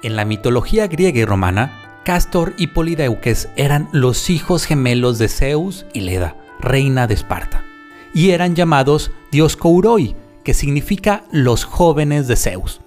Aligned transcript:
En 0.00 0.14
la 0.14 0.24
mitología 0.24 0.86
griega 0.86 1.18
y 1.18 1.24
romana, 1.24 1.72
Castor 2.04 2.54
y 2.56 2.68
Polideuques 2.68 3.48
eran 3.56 3.88
los 3.90 4.30
hijos 4.30 4.64
gemelos 4.64 5.18
de 5.18 5.28
Zeus 5.28 5.86
y 5.92 6.02
Leda, 6.02 6.36
reina 6.60 7.08
de 7.08 7.14
Esparta, 7.14 7.64
y 8.14 8.30
eran 8.30 8.54
llamados 8.54 9.10
Dioscouroi, 9.32 10.14
que 10.44 10.54
significa 10.54 11.24
los 11.32 11.64
jóvenes 11.64 12.28
de 12.28 12.36
Zeus. 12.36 12.80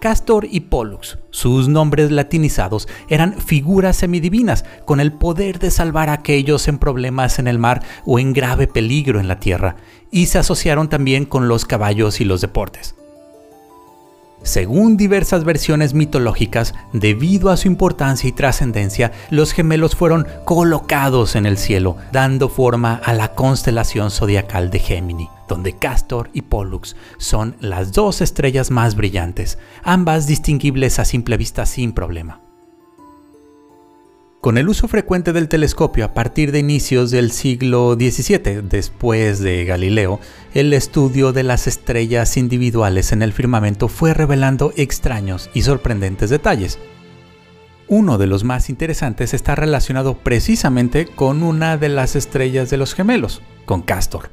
Castor 0.00 0.48
y 0.50 0.60
Pollux, 0.60 1.16
sus 1.30 1.68
nombres 1.68 2.10
latinizados, 2.10 2.88
eran 3.08 3.40
figuras 3.40 3.96
semidivinas 3.96 4.64
con 4.84 4.98
el 4.98 5.12
poder 5.12 5.60
de 5.60 5.70
salvar 5.70 6.10
a 6.10 6.14
aquellos 6.14 6.66
en 6.66 6.78
problemas 6.78 7.38
en 7.38 7.46
el 7.46 7.60
mar 7.60 7.84
o 8.04 8.18
en 8.18 8.32
grave 8.32 8.66
peligro 8.66 9.20
en 9.20 9.28
la 9.28 9.38
tierra, 9.38 9.76
y 10.10 10.26
se 10.26 10.38
asociaron 10.38 10.88
también 10.88 11.24
con 11.24 11.46
los 11.46 11.64
caballos 11.64 12.20
y 12.20 12.24
los 12.24 12.40
deportes. 12.40 12.96
Según 14.44 14.98
diversas 14.98 15.42
versiones 15.42 15.94
mitológicas, 15.94 16.74
debido 16.92 17.48
a 17.48 17.56
su 17.56 17.66
importancia 17.66 18.28
y 18.28 18.32
trascendencia, 18.32 19.10
los 19.30 19.52
gemelos 19.52 19.96
fueron 19.96 20.26
colocados 20.44 21.34
en 21.34 21.46
el 21.46 21.56
cielo, 21.56 21.96
dando 22.12 22.50
forma 22.50 23.00
a 23.02 23.14
la 23.14 23.34
constelación 23.34 24.10
zodiacal 24.10 24.70
de 24.70 24.80
Gémini, 24.80 25.30
donde 25.48 25.72
Castor 25.72 26.28
y 26.34 26.42
Pollux 26.42 26.94
son 27.16 27.56
las 27.60 27.92
dos 27.92 28.20
estrellas 28.20 28.70
más 28.70 28.96
brillantes, 28.96 29.58
ambas 29.82 30.26
distinguibles 30.26 30.98
a 30.98 31.06
simple 31.06 31.38
vista 31.38 31.64
sin 31.64 31.92
problema. 31.92 32.43
Con 34.44 34.58
el 34.58 34.68
uso 34.68 34.88
frecuente 34.88 35.32
del 35.32 35.48
telescopio 35.48 36.04
a 36.04 36.12
partir 36.12 36.52
de 36.52 36.58
inicios 36.58 37.10
del 37.10 37.32
siglo 37.32 37.94
XVII, 37.94 38.60
después 38.68 39.38
de 39.38 39.64
Galileo, 39.64 40.20
el 40.52 40.74
estudio 40.74 41.32
de 41.32 41.42
las 41.42 41.66
estrellas 41.66 42.36
individuales 42.36 43.12
en 43.12 43.22
el 43.22 43.32
firmamento 43.32 43.88
fue 43.88 44.12
revelando 44.12 44.74
extraños 44.76 45.48
y 45.54 45.62
sorprendentes 45.62 46.28
detalles. 46.28 46.78
Uno 47.88 48.18
de 48.18 48.26
los 48.26 48.44
más 48.44 48.68
interesantes 48.68 49.32
está 49.32 49.54
relacionado 49.54 50.18
precisamente 50.18 51.06
con 51.06 51.42
una 51.42 51.78
de 51.78 51.88
las 51.88 52.14
estrellas 52.14 52.68
de 52.68 52.76
los 52.76 52.92
gemelos, 52.92 53.40
con 53.64 53.80
Castor. 53.80 54.28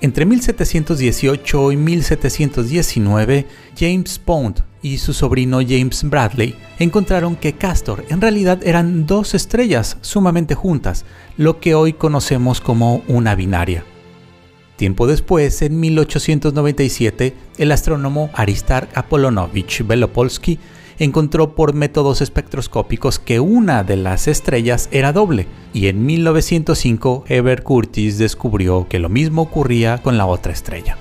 Entre 0.00 0.26
1718 0.26 1.70
y 1.70 1.76
1719, 1.76 3.46
James 3.78 4.18
Pond 4.18 4.64
y 4.84 4.98
su 4.98 5.14
sobrino 5.14 5.60
James 5.66 6.04
Bradley 6.04 6.54
encontraron 6.78 7.36
que 7.36 7.54
Castor 7.54 8.04
en 8.10 8.20
realidad 8.20 8.60
eran 8.62 9.06
dos 9.06 9.34
estrellas 9.34 9.96
sumamente 10.02 10.54
juntas, 10.54 11.06
lo 11.38 11.58
que 11.58 11.74
hoy 11.74 11.94
conocemos 11.94 12.60
como 12.60 13.02
una 13.08 13.34
binaria. 13.34 13.82
Tiempo 14.76 15.06
después, 15.06 15.62
en 15.62 15.80
1897, 15.80 17.34
el 17.56 17.72
astrónomo 17.72 18.28
Aristark 18.34 18.90
Apolonovich 18.94 19.86
Belopolsky 19.86 20.58
encontró 20.98 21.54
por 21.54 21.72
métodos 21.72 22.20
espectroscópicos 22.20 23.18
que 23.18 23.40
una 23.40 23.84
de 23.84 23.96
las 23.96 24.28
estrellas 24.28 24.90
era 24.92 25.14
doble, 25.14 25.46
y 25.72 25.86
en 25.86 26.04
1905 26.04 27.24
Heber 27.26 27.62
Curtis 27.62 28.18
descubrió 28.18 28.86
que 28.86 28.98
lo 28.98 29.08
mismo 29.08 29.42
ocurría 29.42 30.02
con 30.02 30.18
la 30.18 30.26
otra 30.26 30.52
estrella. 30.52 30.98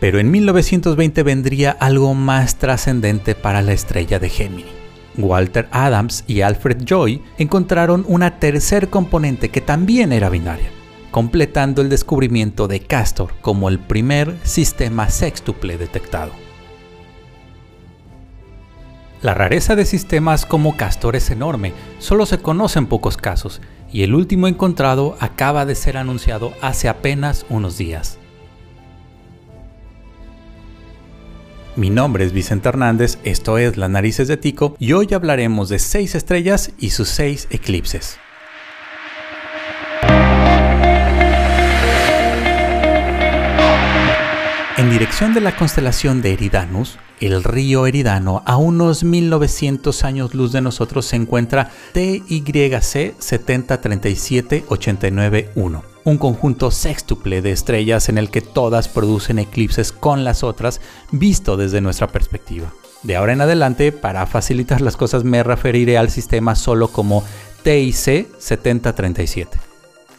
Pero 0.00 0.18
en 0.18 0.30
1920 0.30 1.22
vendría 1.22 1.70
algo 1.70 2.14
más 2.14 2.56
trascendente 2.56 3.34
para 3.34 3.62
la 3.62 3.72
estrella 3.72 4.18
de 4.18 4.28
Gemini. 4.28 4.76
Walter 5.16 5.68
Adams 5.70 6.24
y 6.26 6.42
Alfred 6.42 6.84
Joy 6.84 7.22
encontraron 7.38 8.04
una 8.06 8.38
tercer 8.38 8.88
componente 8.88 9.48
que 9.48 9.60
también 9.60 10.12
era 10.12 10.28
binaria, 10.28 10.68
completando 11.10 11.82
el 11.82 11.88
descubrimiento 11.88 12.68
de 12.68 12.80
Castor 12.80 13.32
como 13.40 13.68
el 13.68 13.78
primer 13.78 14.36
sistema 14.42 15.08
sextuple 15.08 15.78
detectado. 15.78 16.32
La 19.22 19.32
rareza 19.32 19.74
de 19.74 19.86
sistemas 19.86 20.44
como 20.44 20.76
Castor 20.76 21.16
es 21.16 21.30
enorme, 21.30 21.72
solo 21.98 22.26
se 22.26 22.38
conocen 22.38 22.86
pocos 22.86 23.16
casos, 23.16 23.62
y 23.90 24.02
el 24.02 24.14
último 24.14 24.46
encontrado 24.46 25.16
acaba 25.20 25.64
de 25.64 25.74
ser 25.74 25.96
anunciado 25.96 26.52
hace 26.60 26.88
apenas 26.88 27.46
unos 27.48 27.78
días. 27.78 28.18
Mi 31.76 31.90
nombre 31.90 32.24
es 32.24 32.32
Vicente 32.32 32.70
Hernández, 32.70 33.18
esto 33.22 33.58
es 33.58 33.76
Las 33.76 33.90
Narices 33.90 34.28
de 34.28 34.38
Tico 34.38 34.74
y 34.78 34.94
hoy 34.94 35.12
hablaremos 35.12 35.68
de 35.68 35.78
seis 35.78 36.14
estrellas 36.14 36.70
y 36.78 36.88
sus 36.88 37.10
seis 37.10 37.48
eclipses. 37.50 38.18
En 44.78 44.90
dirección 44.90 45.34
de 45.34 45.42
la 45.42 45.54
constelación 45.54 46.22
de 46.22 46.32
Eridanus, 46.32 46.98
el 47.20 47.44
río 47.44 47.86
Eridano, 47.86 48.42
a 48.46 48.56
unos 48.56 49.04
1900 49.04 50.02
años 50.04 50.34
luz 50.34 50.52
de 50.52 50.62
nosotros, 50.62 51.04
se 51.04 51.16
encuentra 51.16 51.70
TYC 51.92 53.18
7037891, 53.18 55.95
un 56.06 56.18
conjunto 56.18 56.70
sextuple 56.70 57.42
de 57.42 57.50
estrellas 57.50 58.08
en 58.08 58.16
el 58.16 58.30
que 58.30 58.40
todas 58.40 58.86
producen 58.86 59.40
eclipses 59.40 59.90
con 59.90 60.22
las 60.22 60.44
otras, 60.44 60.80
visto 61.10 61.56
desde 61.56 61.80
nuestra 61.80 62.06
perspectiva. 62.06 62.72
De 63.02 63.16
ahora 63.16 63.32
en 63.32 63.40
adelante, 63.40 63.90
para 63.90 64.24
facilitar 64.26 64.80
las 64.80 64.96
cosas, 64.96 65.24
me 65.24 65.42
referiré 65.42 65.98
al 65.98 66.08
sistema 66.10 66.54
solo 66.54 66.88
como 66.88 67.24
TIC 67.64 68.38
7037. 68.38 69.58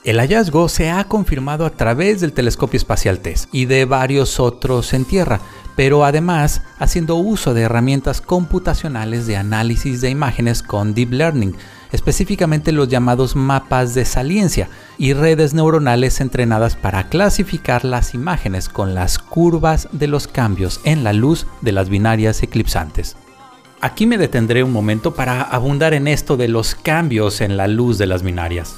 El 0.04 0.20
hallazgo 0.20 0.68
se 0.68 0.90
ha 0.90 1.06
confirmado 1.06 1.66
a 1.66 1.70
través 1.70 2.20
del 2.20 2.34
telescopio 2.34 2.78
espacial 2.78 3.20
TESS 3.20 3.48
y 3.54 3.66
de 3.66 3.86
varios 3.86 4.42
otros 4.42 4.94
en 4.94 5.06
Tierra, 5.06 5.40
pero 5.78 6.04
además 6.04 6.64
haciendo 6.80 7.16
uso 7.16 7.54
de 7.54 7.62
herramientas 7.62 8.20
computacionales 8.20 9.26
de 9.26 9.38
análisis 9.38 10.02
de 10.02 10.10
imágenes 10.10 10.64
con 10.64 10.94
Deep 10.94 11.14
Learning, 11.14 11.56
específicamente 11.92 12.72
los 12.72 12.88
llamados 12.88 13.36
mapas 13.36 13.94
de 13.94 14.06
saliencia 14.06 14.70
y 14.98 15.14
redes 15.14 15.54
neuronales 15.54 16.22
entrenadas 16.22 16.76
para 16.76 17.10
clasificar 17.10 17.86
las 17.86 18.14
imágenes 18.14 18.70
con 18.70 18.96
las 18.96 19.20
curvas 19.20 19.88
de 19.92 20.08
los 20.08 20.28
cambios 20.28 20.80
en 20.84 21.04
la 21.04 21.14
luz 21.14 21.48
de 21.62 21.72
las 21.72 21.90
binarias 21.90 22.44
eclipsantes. 22.44 23.16
Aquí 23.80 24.08
me 24.08 24.18
detendré 24.18 24.64
un 24.64 24.74
momento 24.74 25.14
para 25.14 25.42
abundar 25.42 25.94
en 25.94 26.08
esto 26.08 26.36
de 26.36 26.48
los 26.48 26.74
cambios 26.74 27.42
en 27.42 27.58
la 27.58 27.68
luz 27.68 27.98
de 27.98 28.08
las 28.08 28.24
binarias. 28.24 28.76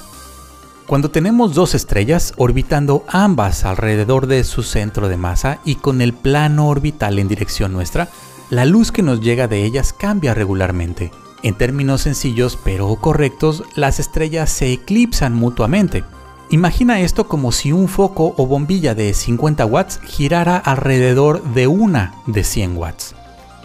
Cuando 0.86 1.10
tenemos 1.10 1.54
dos 1.54 1.74
estrellas 1.74 2.34
orbitando 2.36 3.04
ambas 3.08 3.64
alrededor 3.64 4.26
de 4.26 4.42
su 4.44 4.62
centro 4.62 5.08
de 5.08 5.16
masa 5.16 5.60
y 5.64 5.76
con 5.76 6.00
el 6.02 6.12
plano 6.12 6.68
orbital 6.68 7.18
en 7.18 7.28
dirección 7.28 7.72
nuestra, 7.72 8.08
la 8.50 8.64
luz 8.64 8.90
que 8.90 9.02
nos 9.02 9.20
llega 9.20 9.46
de 9.46 9.64
ellas 9.64 9.92
cambia 9.92 10.34
regularmente. 10.34 11.12
En 11.42 11.54
términos 11.54 12.02
sencillos 12.02 12.58
pero 12.62 12.94
correctos, 12.96 13.64
las 13.74 13.98
estrellas 13.98 14.50
se 14.50 14.72
eclipsan 14.72 15.34
mutuamente. 15.34 16.04
Imagina 16.50 17.00
esto 17.00 17.28
como 17.28 17.52
si 17.52 17.72
un 17.72 17.88
foco 17.88 18.34
o 18.36 18.46
bombilla 18.46 18.94
de 18.94 19.14
50 19.14 19.64
watts 19.66 20.00
girara 20.04 20.56
alrededor 20.56 21.42
de 21.54 21.66
una 21.66 22.14
de 22.26 22.44
100 22.44 22.76
watts. 22.76 23.14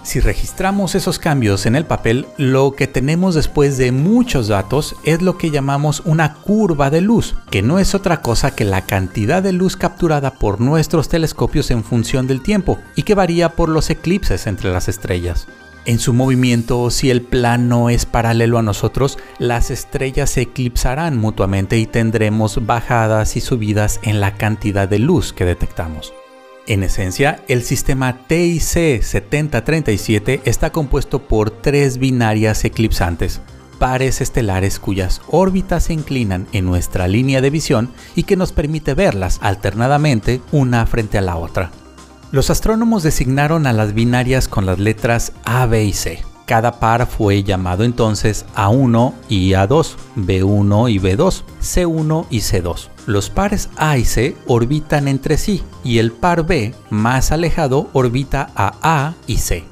Si 0.03 0.19
registramos 0.19 0.93
esos 0.93 1.17
cambios 1.17 1.65
en 1.65 1.75
el 1.75 1.87
papel, 1.87 2.27
lo 2.37 2.75
que 2.75 2.85
tenemos 2.85 3.33
después 3.33 3.79
de 3.79 3.91
muchos 3.91 4.49
datos 4.49 4.95
es 5.03 5.23
lo 5.23 5.35
que 5.39 5.49
llamamos 5.49 6.03
una 6.05 6.35
curva 6.35 6.91
de 6.91 7.01
luz, 7.01 7.33
que 7.49 7.63
no 7.63 7.79
es 7.79 7.95
otra 7.95 8.21
cosa 8.21 8.55
que 8.55 8.65
la 8.65 8.81
cantidad 8.81 9.41
de 9.41 9.51
luz 9.51 9.75
capturada 9.75 10.35
por 10.35 10.61
nuestros 10.61 11.09
telescopios 11.09 11.71
en 11.71 11.83
función 11.83 12.27
del 12.27 12.43
tiempo 12.43 12.77
y 12.95 13.01
que 13.01 13.15
varía 13.15 13.49
por 13.49 13.67
los 13.67 13.89
eclipses 13.89 14.45
entre 14.45 14.71
las 14.71 14.89
estrellas. 14.89 15.47
En 15.85 15.99
su 15.99 16.13
movimiento, 16.13 16.89
si 16.89 17.11
el 17.11 17.21
plano 17.21 17.91
es 17.91 18.07
paralelo 18.07 18.57
a 18.57 18.63
nosotros, 18.63 19.19
las 19.37 19.69
estrellas 19.69 20.31
se 20.31 20.41
eclipsarán 20.41 21.17
mutuamente 21.19 21.77
y 21.77 21.85
tendremos 21.85 22.65
bajadas 22.65 23.37
y 23.37 23.41
subidas 23.41 23.99
en 24.01 24.19
la 24.19 24.33
cantidad 24.33 24.89
de 24.89 24.97
luz 24.97 25.31
que 25.31 25.45
detectamos. 25.45 26.11
En 26.65 26.81
esencia, 26.81 27.43
el 27.47 27.61
sistema 27.61 28.25
TIC 28.25 29.03
7037 29.03 30.41
está 30.45 30.71
compuesto 30.71 31.27
por 31.27 31.51
tres 31.51 31.99
binarias 31.99 32.65
eclipsantes, 32.65 33.41
pares 33.77 34.21
estelares 34.21 34.79
cuyas 34.79 35.21
órbitas 35.27 35.83
se 35.83 35.93
inclinan 35.93 36.47
en 36.51 36.65
nuestra 36.65 37.07
línea 37.07 37.41
de 37.41 37.51
visión 37.51 37.91
y 38.15 38.23
que 38.23 38.37
nos 38.37 38.53
permite 38.53 38.95
verlas 38.95 39.37
alternadamente 39.43 40.41
una 40.51 40.87
frente 40.87 41.19
a 41.19 41.21
la 41.21 41.35
otra. 41.35 41.69
Los 42.35 42.49
astrónomos 42.49 43.01
designaron 43.01 43.65
a 43.65 43.71
las 43.71 43.93
binarias 43.93 44.49
con 44.49 44.65
las 44.65 44.77
letras 44.77 45.31
A, 45.45 45.65
B 45.67 45.85
y 45.85 45.93
C. 45.93 46.21
Cada 46.45 46.81
par 46.81 47.07
fue 47.07 47.43
llamado 47.43 47.85
entonces 47.85 48.45
A1 48.57 49.13
y 49.29 49.51
A2, 49.51 49.95
B1 50.17 50.91
y 50.91 50.99
B2, 50.99 51.43
C1 51.61 52.25
y 52.29 52.39
C2. 52.39 52.89
Los 53.05 53.29
pares 53.29 53.69
A 53.77 53.97
y 53.97 54.03
C 54.03 54.35
orbitan 54.47 55.07
entre 55.07 55.37
sí 55.37 55.63
y 55.85 55.99
el 55.99 56.11
par 56.11 56.45
B, 56.45 56.75
más 56.89 57.31
alejado, 57.31 57.89
orbita 57.93 58.49
a 58.53 58.73
A 58.81 59.13
y 59.27 59.37
C. 59.37 59.63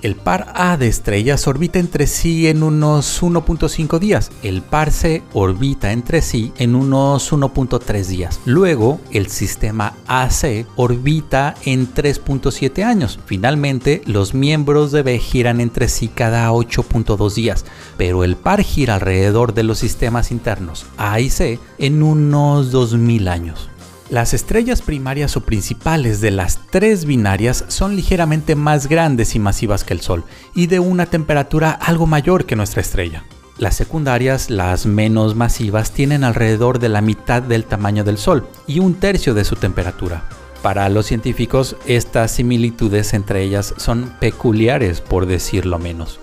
El 0.00 0.14
par 0.14 0.52
A 0.54 0.76
de 0.76 0.86
estrellas 0.86 1.48
orbita 1.48 1.80
entre 1.80 2.06
sí 2.06 2.46
en 2.46 2.62
unos 2.62 3.22
1.5 3.22 3.98
días. 3.98 4.30
El 4.42 4.62
par 4.62 4.92
C 4.92 5.22
orbita 5.32 5.92
entre 5.92 6.22
sí 6.22 6.52
en 6.58 6.76
unos 6.76 7.32
1.3 7.32 8.04
días. 8.04 8.40
Luego, 8.44 9.00
el 9.10 9.28
sistema 9.28 9.94
AC 10.06 10.66
orbita 10.76 11.56
en 11.64 11.92
3.7 11.92 12.84
años. 12.84 13.18
Finalmente, 13.26 14.02
los 14.06 14.34
miembros 14.34 14.92
de 14.92 15.02
B 15.02 15.18
giran 15.18 15.60
entre 15.60 15.88
sí 15.88 16.08
cada 16.08 16.50
8.2 16.52 17.34
días, 17.34 17.64
pero 17.96 18.22
el 18.22 18.36
par 18.36 18.62
gira 18.62 18.94
alrededor 18.94 19.52
de 19.52 19.64
los 19.64 19.78
sistemas 19.78 20.30
internos 20.30 20.86
A 20.96 21.18
y 21.18 21.30
C 21.30 21.58
en 21.78 22.02
unos 22.04 22.70
2000 22.70 23.28
años. 23.28 23.68
Las 24.10 24.32
estrellas 24.32 24.80
primarias 24.80 25.36
o 25.36 25.42
principales 25.42 26.22
de 26.22 26.30
las 26.30 26.60
tres 26.70 27.04
binarias 27.04 27.66
son 27.68 27.94
ligeramente 27.94 28.54
más 28.54 28.88
grandes 28.88 29.34
y 29.34 29.38
masivas 29.38 29.84
que 29.84 29.92
el 29.92 30.00
Sol 30.00 30.24
y 30.54 30.66
de 30.66 30.80
una 30.80 31.04
temperatura 31.04 31.72
algo 31.72 32.06
mayor 32.06 32.46
que 32.46 32.56
nuestra 32.56 32.80
estrella. 32.80 33.24
Las 33.58 33.76
secundarias, 33.76 34.48
las 34.48 34.86
menos 34.86 35.34
masivas, 35.34 35.92
tienen 35.92 36.24
alrededor 36.24 36.78
de 36.78 36.88
la 36.88 37.02
mitad 37.02 37.42
del 37.42 37.66
tamaño 37.66 38.02
del 38.02 38.16
Sol 38.16 38.48
y 38.66 38.78
un 38.78 38.94
tercio 38.94 39.34
de 39.34 39.44
su 39.44 39.56
temperatura. 39.56 40.22
Para 40.62 40.88
los 40.88 41.04
científicos, 41.04 41.76
estas 41.86 42.30
similitudes 42.30 43.12
entre 43.12 43.42
ellas 43.42 43.74
son 43.76 44.14
peculiares, 44.20 45.02
por 45.02 45.26
decirlo 45.26 45.78
menos. 45.78 46.18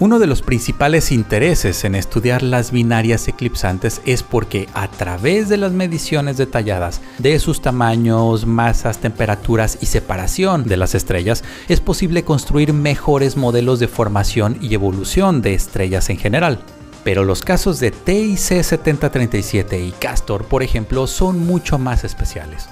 Uno 0.00 0.18
de 0.18 0.26
los 0.26 0.40
principales 0.40 1.12
intereses 1.12 1.84
en 1.84 1.94
estudiar 1.94 2.42
las 2.42 2.70
binarias 2.70 3.28
eclipsantes 3.28 4.00
es 4.06 4.22
porque 4.22 4.66
a 4.72 4.88
través 4.88 5.50
de 5.50 5.58
las 5.58 5.72
mediciones 5.72 6.38
detalladas 6.38 7.02
de 7.18 7.38
sus 7.38 7.60
tamaños, 7.60 8.46
masas, 8.46 8.96
temperaturas 8.96 9.76
y 9.82 9.86
separación 9.86 10.64
de 10.64 10.78
las 10.78 10.94
estrellas, 10.94 11.44
es 11.68 11.82
posible 11.82 12.24
construir 12.24 12.72
mejores 12.72 13.36
modelos 13.36 13.78
de 13.78 13.88
formación 13.88 14.56
y 14.62 14.72
evolución 14.72 15.42
de 15.42 15.52
estrellas 15.52 16.08
en 16.08 16.16
general. 16.16 16.60
Pero 17.04 17.24
los 17.24 17.42
casos 17.42 17.78
de 17.78 17.90
TIC 17.90 18.38
7037 18.38 19.84
y 19.84 19.90
Castor, 19.92 20.46
por 20.46 20.62
ejemplo, 20.62 21.06
son 21.06 21.44
mucho 21.44 21.78
más 21.78 22.04
especiales. 22.04 22.70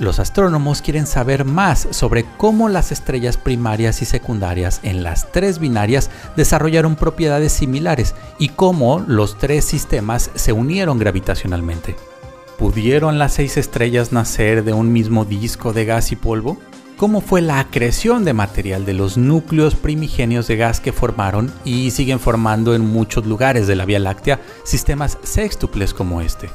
Los 0.00 0.18
astrónomos 0.18 0.80
quieren 0.80 1.06
saber 1.06 1.44
más 1.44 1.86
sobre 1.90 2.24
cómo 2.38 2.70
las 2.70 2.90
estrellas 2.90 3.36
primarias 3.36 4.00
y 4.00 4.06
secundarias 4.06 4.80
en 4.82 5.02
las 5.02 5.30
tres 5.30 5.58
binarias 5.58 6.08
desarrollaron 6.36 6.96
propiedades 6.96 7.52
similares 7.52 8.14
y 8.38 8.48
cómo 8.48 9.04
los 9.06 9.36
tres 9.36 9.66
sistemas 9.66 10.30
se 10.34 10.54
unieron 10.54 10.98
gravitacionalmente. 10.98 11.96
¿Pudieron 12.58 13.18
las 13.18 13.34
seis 13.34 13.58
estrellas 13.58 14.10
nacer 14.10 14.64
de 14.64 14.72
un 14.72 14.90
mismo 14.90 15.26
disco 15.26 15.74
de 15.74 15.84
gas 15.84 16.12
y 16.12 16.16
polvo? 16.16 16.56
¿Cómo 16.96 17.20
fue 17.20 17.42
la 17.42 17.60
acreción 17.60 18.24
de 18.24 18.32
material 18.32 18.86
de 18.86 18.94
los 18.94 19.18
núcleos 19.18 19.74
primigenios 19.74 20.46
de 20.46 20.56
gas 20.56 20.80
que 20.80 20.94
formaron 20.94 21.52
y 21.62 21.90
siguen 21.90 22.20
formando 22.20 22.74
en 22.74 22.86
muchos 22.86 23.26
lugares 23.26 23.66
de 23.66 23.76
la 23.76 23.84
Vía 23.84 23.98
Láctea 23.98 24.40
sistemas 24.64 25.18
sextuples 25.22 25.92
como 25.92 26.22
este? 26.22 26.48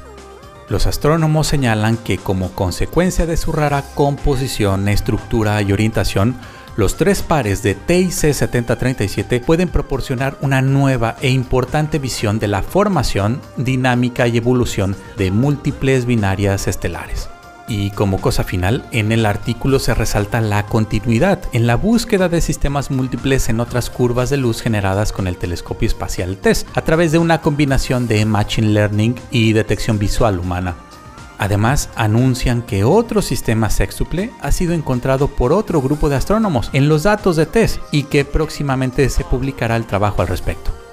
Los 0.68 0.88
astrónomos 0.88 1.48
señalan 1.48 1.96
que 1.98 2.18
como 2.18 2.52
consecuencia 2.52 3.26
de 3.26 3.38
su 3.38 3.52
rara 3.52 3.84
composición, 3.94 4.88
estructura 4.88 5.62
y 5.62 5.72
orientación, 5.72 6.36
los 6.76 6.98
tres 6.98 7.22
pares 7.22 7.64
de 7.64 7.76
TIC 7.76 8.12
7037 8.12 9.40
pueden 9.40 9.70
proporcionar 9.70 10.38
una 10.42 10.62
nueva 10.62 11.16
e 11.22 11.30
importante 11.30 12.00
visión 12.00 12.40
de 12.40 12.48
la 12.48 12.64
formación, 12.64 13.42
dinámica 13.58 14.28
y 14.28 14.38
evolución 14.38 14.96
de 15.18 15.32
múltiples 15.32 16.06
binarias 16.06 16.68
estelares. 16.68 17.30
Y 17.68 17.90
como 17.92 18.22
cosa 18.22 18.44
final, 18.44 18.86
en 18.92 19.12
el 19.12 19.26
artículo 19.26 19.80
se 19.80 19.96
resalta 19.96 20.40
la 20.42 20.66
continuidad 20.68 21.40
en 21.52 21.66
la 21.66 21.76
búsqueda 21.76 22.30
de 22.30 22.42
sistemas 22.42 22.92
múltiples 22.92 23.50
en 23.50 23.60
otras 23.60 23.90
curvas 23.90 24.30
de 24.30 24.38
luz 24.38 24.62
generadas 24.62 25.12
con 25.12 25.28
el 25.28 25.38
telescopio 25.38 25.88
espacial 25.88 26.38
TESS 26.38 26.68
a 26.76 26.82
través 26.82 27.12
de 27.12 27.18
una 27.18 27.42
combinación 27.42 28.08
de 28.08 28.24
Machine 28.26 28.68
Learning 28.68 29.16
y 29.32 29.54
detección 29.54 29.98
visual 29.98 30.40
humana. 30.40 30.76
Además, 31.38 31.90
anuncian 31.96 32.62
que 32.62 32.84
otro 32.84 33.22
sistema 33.22 33.70
sextuple 33.70 34.32
ha 34.42 34.52
sido 34.52 34.74
encontrado 34.74 35.28
por 35.28 35.52
otro 35.52 35.82
grupo 35.82 36.08
de 36.08 36.16
astrónomos 36.16 36.70
en 36.72 36.88
los 36.88 37.04
datos 37.04 37.36
de 37.36 37.46
TESS 37.46 37.80
y 37.92 38.04
que 38.04 38.26
próximamente 38.26 39.10
se 39.10 39.24
publicará 39.26 39.76
el 39.76 39.86
trabajo 39.86 40.22
al 40.22 40.28
respecto. 40.28 40.85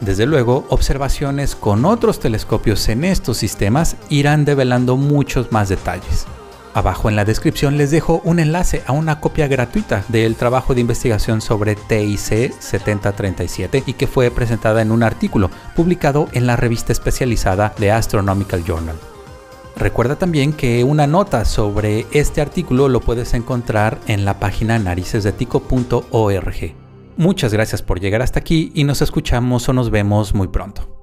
Desde 0.00 0.26
luego, 0.26 0.66
observaciones 0.68 1.54
con 1.54 1.84
otros 1.84 2.20
telescopios 2.20 2.88
en 2.88 3.04
estos 3.04 3.36
sistemas 3.36 3.96
irán 4.08 4.44
develando 4.44 4.96
muchos 4.96 5.52
más 5.52 5.68
detalles. 5.68 6.26
Abajo 6.74 7.08
en 7.08 7.14
la 7.14 7.24
descripción 7.24 7.78
les 7.78 7.92
dejo 7.92 8.20
un 8.24 8.40
enlace 8.40 8.82
a 8.86 8.92
una 8.92 9.20
copia 9.20 9.46
gratuita 9.46 10.04
del 10.08 10.34
trabajo 10.34 10.74
de 10.74 10.80
investigación 10.80 11.40
sobre 11.40 11.76
TIC 11.76 12.52
7037 12.58 13.84
y 13.86 13.92
que 13.92 14.08
fue 14.08 14.32
presentada 14.32 14.82
en 14.82 14.90
un 14.90 15.04
artículo 15.04 15.50
publicado 15.76 16.28
en 16.32 16.48
la 16.48 16.56
revista 16.56 16.92
especializada 16.92 17.72
de 17.78 17.92
Astronomical 17.92 18.64
Journal. 18.64 18.96
Recuerda 19.76 20.16
también 20.16 20.52
que 20.52 20.82
una 20.82 21.06
nota 21.06 21.44
sobre 21.44 22.06
este 22.10 22.40
artículo 22.40 22.88
lo 22.88 23.00
puedes 23.00 23.34
encontrar 23.34 24.00
en 24.08 24.24
la 24.24 24.40
página 24.40 24.76
naricesdetico.org. 24.78 26.83
Muchas 27.16 27.52
gracias 27.52 27.82
por 27.82 28.00
llegar 28.00 28.22
hasta 28.22 28.40
aquí 28.40 28.72
y 28.74 28.84
nos 28.84 29.02
escuchamos 29.02 29.68
o 29.68 29.72
nos 29.72 29.90
vemos 29.90 30.34
muy 30.34 30.48
pronto. 30.48 30.93